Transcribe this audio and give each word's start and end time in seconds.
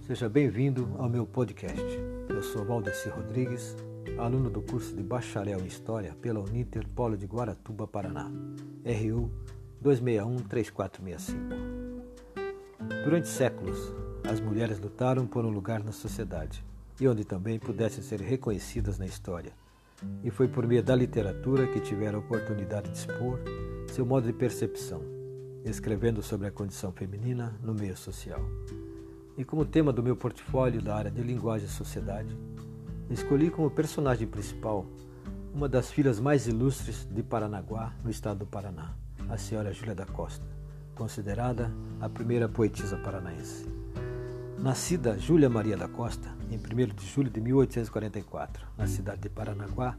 Seja 0.00 0.28
bem-vindo 0.28 0.96
ao 0.98 1.08
meu 1.08 1.24
podcast. 1.24 1.80
Eu 2.28 2.42
sou 2.42 2.64
Valdeci 2.64 3.08
Rodrigues, 3.08 3.76
aluno 4.18 4.50
do 4.50 4.60
curso 4.60 4.96
de 4.96 5.00
Bacharel 5.00 5.60
em 5.60 5.66
História 5.66 6.12
pela 6.20 6.40
Uninter 6.40 6.88
Polo 6.88 7.16
de 7.16 7.24
Guaratuba, 7.24 7.86
Paraná, 7.86 8.32
RU 8.84 9.30
261-3465. 9.80 11.36
Durante 13.04 13.28
séculos, 13.28 13.78
as 14.28 14.40
mulheres 14.40 14.80
lutaram 14.80 15.24
por 15.24 15.44
um 15.44 15.50
lugar 15.50 15.84
na 15.84 15.92
sociedade 15.92 16.64
e 17.00 17.06
onde 17.06 17.24
também 17.24 17.60
pudessem 17.60 18.02
ser 18.02 18.20
reconhecidas 18.20 18.98
na 18.98 19.06
história. 19.06 19.52
E 20.24 20.32
foi 20.32 20.48
por 20.48 20.66
meio 20.66 20.82
da 20.82 20.96
literatura 20.96 21.68
que 21.68 21.78
tiveram 21.78 22.18
a 22.18 22.22
oportunidade 22.22 22.90
de 22.90 22.98
expor 22.98 23.38
seu 23.86 24.04
modo 24.04 24.26
de 24.26 24.32
percepção, 24.32 25.00
escrevendo 25.64 26.24
sobre 26.24 26.48
a 26.48 26.50
condição 26.50 26.90
feminina 26.90 27.56
no 27.62 27.72
meio 27.72 27.96
social. 27.96 28.40
E 29.38 29.44
como 29.44 29.64
tema 29.64 29.92
do 29.92 30.02
meu 30.02 30.16
portfólio 30.16 30.82
da 30.82 30.96
área 30.96 31.12
de 31.12 31.22
linguagem 31.22 31.68
e 31.68 31.70
sociedade, 31.70 32.36
escolhi 33.08 33.52
como 33.52 33.70
personagem 33.70 34.26
principal 34.26 34.84
uma 35.54 35.68
das 35.68 35.92
filhas 35.92 36.18
mais 36.18 36.48
ilustres 36.48 37.06
de 37.08 37.22
Paranaguá, 37.22 37.92
no 38.02 38.10
estado 38.10 38.40
do 38.40 38.46
Paraná, 38.46 38.96
a 39.28 39.36
senhora 39.36 39.72
Júlia 39.72 39.94
da 39.94 40.04
Costa, 40.04 40.44
considerada 40.96 41.72
a 42.00 42.08
primeira 42.08 42.48
poetisa 42.48 42.96
paranaense. 42.96 43.64
Nascida 44.58 45.16
Júlia 45.16 45.48
Maria 45.48 45.76
da 45.76 45.86
Costa, 45.86 46.28
em 46.50 46.56
1 46.56 46.92
de 46.92 47.06
julho 47.06 47.30
de 47.30 47.40
1844, 47.40 48.66
na 48.76 48.88
cidade 48.88 49.20
de 49.20 49.28
Paranaguá, 49.28 49.96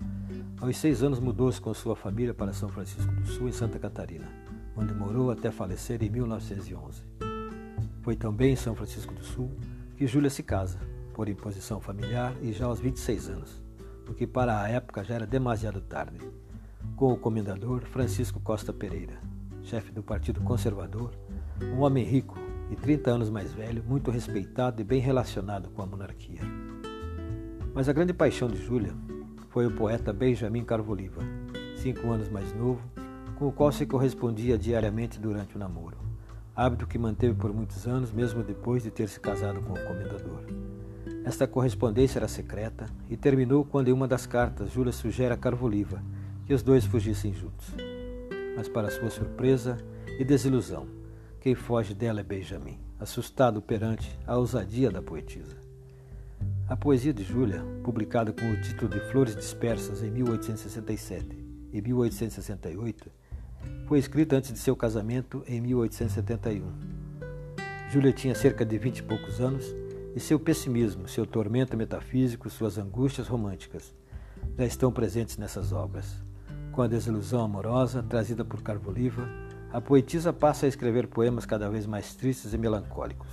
aos 0.59 0.77
seis 0.77 1.01
anos 1.01 1.21
mudou-se 1.21 1.61
com 1.61 1.73
sua 1.73 1.95
família 1.95 2.33
para 2.33 2.51
São 2.51 2.67
Francisco 2.67 3.09
do 3.13 3.25
Sul, 3.25 3.47
em 3.47 3.53
Santa 3.53 3.79
Catarina, 3.79 4.27
onde 4.75 4.93
morou 4.93 5.31
até 5.31 5.49
falecer 5.49 6.03
em 6.03 6.09
1911. 6.09 7.28
Foi 8.01 8.15
também 8.15 8.53
em 8.53 8.55
São 8.55 8.75
Francisco 8.75 9.13
do 9.13 9.23
Sul 9.23 9.51
que 9.95 10.07
Júlia 10.07 10.29
se 10.29 10.43
casa, 10.43 10.79
por 11.13 11.27
imposição 11.27 11.81
familiar 11.81 12.33
e 12.41 12.53
já 12.53 12.65
aos 12.65 12.79
26 12.79 13.29
anos, 13.29 13.61
o 14.07 14.13
que 14.13 14.25
para 14.25 14.61
a 14.61 14.69
época 14.69 15.03
já 15.03 15.15
era 15.15 15.27
demasiado 15.27 15.81
tarde, 15.81 16.19
com 16.95 17.11
o 17.11 17.17
comendador 17.17 17.81
Francisco 17.85 18.39
Costa 18.39 18.71
Pereira, 18.71 19.19
chefe 19.61 19.91
do 19.91 20.01
Partido 20.01 20.41
Conservador, 20.41 21.11
um 21.61 21.81
homem 21.81 22.05
rico, 22.05 22.37
e 22.69 22.75
30 22.75 23.11
anos 23.11 23.29
mais 23.29 23.51
velho, 23.51 23.83
muito 23.83 24.11
respeitado 24.11 24.81
e 24.81 24.85
bem 24.85 25.01
relacionado 25.01 25.69
com 25.69 25.81
a 25.81 25.85
monarquia. 25.85 26.41
Mas 27.73 27.89
a 27.89 27.93
grande 27.93 28.13
paixão 28.13 28.47
de 28.47 28.63
Júlia 28.63 28.93
foi 29.49 29.65
o 29.65 29.71
poeta 29.71 30.13
Benjamin 30.13 30.63
Carvoliva, 30.63 31.21
cinco 31.75 32.09
anos 32.11 32.29
mais 32.29 32.53
novo, 32.55 32.81
com 33.37 33.47
o 33.47 33.51
qual 33.51 33.71
se 33.71 33.85
correspondia 33.85 34.57
diariamente 34.57 35.19
durante 35.19 35.55
o 35.55 35.59
namoro, 35.59 35.97
hábito 36.59 36.85
que 36.85 36.97
manteve 36.97 37.33
por 37.35 37.53
muitos 37.53 37.87
anos, 37.87 38.11
mesmo 38.11 38.43
depois 38.43 38.83
de 38.83 38.91
ter 38.91 39.07
se 39.07 39.17
casado 39.17 39.61
com 39.61 39.71
o 39.71 39.85
comendador. 39.85 40.43
Esta 41.23 41.47
correspondência 41.47 42.19
era 42.19 42.27
secreta 42.27 42.85
e 43.09 43.15
terminou 43.15 43.63
quando, 43.63 43.87
em 43.87 43.93
uma 43.93 44.09
das 44.09 44.25
cartas, 44.25 44.73
Júlia 44.73 44.91
sugere 44.91 45.33
a 45.33 45.37
Carvoliva 45.37 46.03
que 46.45 46.53
os 46.53 46.61
dois 46.61 46.83
fugissem 46.83 47.33
juntos. 47.33 47.73
Mas, 48.57 48.67
para 48.67 48.91
sua 48.91 49.09
surpresa 49.09 49.77
e 50.19 50.25
desilusão, 50.25 50.85
quem 51.39 51.55
foge 51.55 51.93
dela 51.93 52.19
é 52.19 52.23
Benjamin, 52.23 52.77
assustado 52.99 53.61
perante 53.61 54.13
a 54.27 54.35
ousadia 54.35 54.91
da 54.91 55.01
poetisa. 55.01 55.55
A 56.67 56.75
poesia 56.75 57.13
de 57.13 57.23
Júlia, 57.23 57.63
publicada 57.85 58.33
com 58.33 58.51
o 58.51 58.61
título 58.61 58.91
de 58.91 58.99
Flores 59.11 59.33
Dispersas 59.33 60.03
em 60.03 60.11
1867 60.11 61.25
e 61.71 61.81
1868, 61.81 63.09
foi 63.87 63.99
escrita 63.99 64.35
antes 64.35 64.53
de 64.53 64.59
seu 64.59 64.75
casamento 64.75 65.43
em 65.47 65.59
1871. 65.61 66.71
Júlia 67.91 68.13
tinha 68.13 68.35
cerca 68.35 68.65
de 68.65 68.77
vinte 68.77 68.99
e 68.99 69.03
poucos 69.03 69.41
anos 69.41 69.65
e 70.15 70.19
seu 70.19 70.39
pessimismo, 70.39 71.07
seu 71.07 71.25
tormento 71.25 71.75
metafísico, 71.75 72.49
suas 72.49 72.77
angústias 72.77 73.27
românticas 73.27 73.93
já 74.57 74.65
estão 74.65 74.91
presentes 74.91 75.37
nessas 75.37 75.71
obras. 75.71 76.21
Com 76.71 76.81
a 76.81 76.87
desilusão 76.87 77.43
amorosa 77.43 78.03
trazida 78.03 78.43
por 78.43 78.61
Carvoliva, 78.61 79.27
a 79.71 79.79
poetisa 79.79 80.33
passa 80.33 80.65
a 80.65 80.69
escrever 80.69 81.07
poemas 81.07 81.45
cada 81.45 81.69
vez 81.69 81.85
mais 81.85 82.13
tristes 82.15 82.53
e 82.53 82.57
melancólicos. 82.57 83.27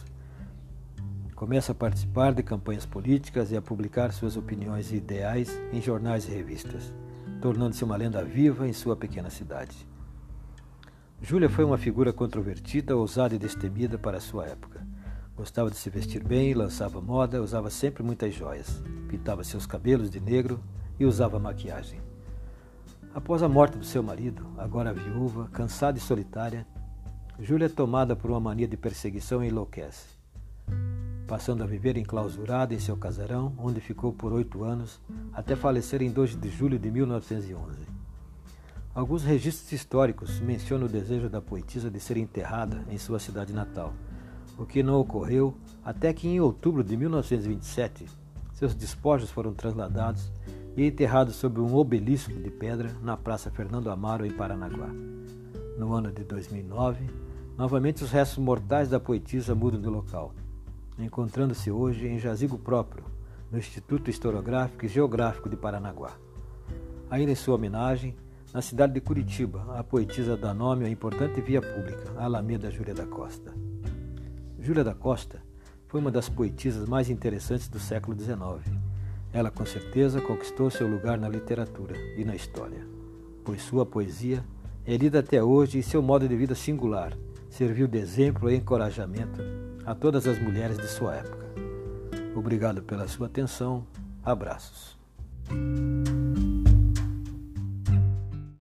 Começa 1.34 1.72
a 1.72 1.74
participar 1.74 2.32
de 2.32 2.42
campanhas 2.42 2.86
políticas 2.86 3.50
e 3.50 3.56
a 3.56 3.62
publicar 3.62 4.12
suas 4.12 4.36
opiniões 4.36 4.90
e 4.90 4.96
ideais 4.96 5.60
em 5.72 5.82
jornais 5.82 6.26
e 6.26 6.30
revistas, 6.30 6.94
tornando-se 7.42 7.84
uma 7.84 7.96
lenda 7.96 8.24
viva 8.24 8.66
em 8.66 8.72
sua 8.72 8.96
pequena 8.96 9.28
cidade. 9.28 9.86
Júlia 11.20 11.48
foi 11.48 11.64
uma 11.64 11.78
figura 11.78 12.12
controvertida, 12.12 12.94
ousada 12.94 13.34
e 13.34 13.38
destemida 13.38 13.98
para 13.98 14.20
sua 14.20 14.46
época. 14.46 14.86
Gostava 15.34 15.70
de 15.70 15.76
se 15.76 15.90
vestir 15.90 16.22
bem, 16.22 16.54
lançava 16.54 17.00
moda, 17.00 17.42
usava 17.42 17.70
sempre 17.70 18.02
muitas 18.02 18.34
joias, 18.34 18.82
pintava 19.08 19.42
seus 19.42 19.66
cabelos 19.66 20.10
de 20.10 20.20
negro 20.20 20.62
e 21.00 21.06
usava 21.06 21.38
maquiagem. 21.38 22.00
Após 23.14 23.42
a 23.42 23.48
morte 23.48 23.78
do 23.78 23.84
seu 23.84 24.02
marido, 24.02 24.46
agora 24.58 24.92
viúva, 24.92 25.48
cansada 25.52 25.96
e 25.96 26.00
solitária, 26.00 26.66
Júlia 27.40 27.66
é 27.66 27.70
tomada 27.70 28.14
por 28.14 28.30
uma 28.30 28.40
mania 28.40 28.68
de 28.68 28.76
perseguição 28.76 29.42
enlouquece, 29.42 30.06
passando 31.26 31.62
a 31.62 31.66
viver 31.66 31.96
enclausurada 31.96 32.74
em 32.74 32.78
seu 32.78 32.96
casarão, 32.96 33.54
onde 33.58 33.80
ficou 33.80 34.12
por 34.12 34.32
oito 34.34 34.62
anos, 34.62 35.00
até 35.32 35.56
falecer 35.56 36.02
em 36.02 36.10
2 36.10 36.36
de 36.36 36.50
julho 36.50 36.78
de 36.78 36.90
1911. 36.90 37.95
Alguns 38.96 39.22
registros 39.24 39.70
históricos 39.72 40.40
mencionam 40.40 40.86
o 40.86 40.88
desejo 40.88 41.28
da 41.28 41.42
poetisa 41.42 41.90
de 41.90 42.00
ser 42.00 42.16
enterrada 42.16 42.82
em 42.88 42.96
sua 42.96 43.18
cidade 43.18 43.52
natal, 43.52 43.92
o 44.56 44.64
que 44.64 44.82
não 44.82 44.98
ocorreu 44.98 45.54
até 45.84 46.14
que 46.14 46.26
em 46.26 46.40
outubro 46.40 46.82
de 46.82 46.96
1927 46.96 48.06
seus 48.54 48.74
despojos 48.74 49.30
foram 49.30 49.52
trasladados 49.52 50.32
e 50.74 50.86
enterrado 50.86 51.30
sob 51.30 51.60
um 51.60 51.74
obelisco 51.74 52.32
de 52.32 52.50
pedra 52.50 52.90
na 53.02 53.18
Praça 53.18 53.50
Fernando 53.50 53.90
Amaro, 53.90 54.24
em 54.24 54.30
Paranaguá. 54.30 54.88
No 55.76 55.92
ano 55.92 56.10
de 56.10 56.24
2009, 56.24 57.04
novamente 57.54 58.02
os 58.02 58.10
restos 58.10 58.38
mortais 58.38 58.88
da 58.88 58.98
poetisa 58.98 59.54
mudam 59.54 59.78
de 59.78 59.88
local, 59.88 60.32
encontrando-se 60.98 61.70
hoje 61.70 62.06
em 62.06 62.18
jazigo 62.18 62.56
próprio, 62.56 63.04
no 63.52 63.58
Instituto 63.58 64.08
Historiográfico 64.08 64.86
e 64.86 64.88
Geográfico 64.88 65.50
de 65.50 65.56
Paranaguá. 65.56 66.16
Ainda 67.10 67.30
em 67.30 67.36
sua 67.36 67.56
homenagem, 67.56 68.16
na 68.56 68.62
cidade 68.62 68.94
de 68.94 69.02
Curitiba, 69.02 69.76
a 69.76 69.84
poetisa 69.84 70.34
dá 70.34 70.54
nome 70.54 70.86
à 70.86 70.88
importante 70.88 71.42
via 71.42 71.60
pública, 71.60 72.14
a 72.16 72.24
Alameda 72.24 72.70
Júlia 72.70 72.94
da 72.94 73.04
Costa. 73.04 73.52
Júlia 74.58 74.82
da 74.82 74.94
Costa 74.94 75.42
foi 75.88 76.00
uma 76.00 76.10
das 76.10 76.30
poetisas 76.30 76.88
mais 76.88 77.10
interessantes 77.10 77.68
do 77.68 77.78
século 77.78 78.18
XIX 78.18 78.74
ela 79.30 79.50
com 79.50 79.66
certeza 79.66 80.22
conquistou 80.22 80.70
seu 80.70 80.88
lugar 80.88 81.18
na 81.18 81.28
literatura 81.28 81.94
e 82.16 82.24
na 82.24 82.34
história, 82.34 82.86
pois 83.44 83.60
sua 83.60 83.84
poesia 83.84 84.42
é 84.86 84.96
lida 84.96 85.18
até 85.18 85.44
hoje 85.44 85.78
e 85.78 85.82
seu 85.82 86.00
modo 86.00 86.26
de 86.26 86.34
vida 86.34 86.54
singular 86.54 87.12
serviu 87.50 87.86
de 87.86 87.98
exemplo 87.98 88.50
e 88.50 88.56
encorajamento 88.56 89.42
a 89.84 89.94
todas 89.94 90.26
as 90.26 90.38
mulheres 90.38 90.78
de 90.78 90.88
sua 90.88 91.16
época. 91.16 91.44
Obrigado 92.34 92.82
pela 92.82 93.06
sua 93.06 93.26
atenção. 93.26 93.86
Abraços. 94.24 94.96